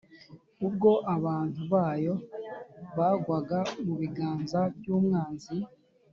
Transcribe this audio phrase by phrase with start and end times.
[0.67, 2.13] ubwo abantu bayo
[2.97, 5.55] bagwaga mu biganza by’umwanzi